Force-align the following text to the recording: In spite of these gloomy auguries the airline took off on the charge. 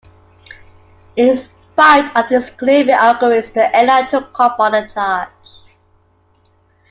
In 1.15 1.37
spite 1.37 2.15
of 2.17 2.27
these 2.27 2.49
gloomy 2.49 2.91
auguries 2.91 3.51
the 3.51 3.69
airline 3.75 4.09
took 4.09 4.39
off 4.39 4.59
on 4.59 4.71
the 4.71 4.89
charge. 4.91 5.29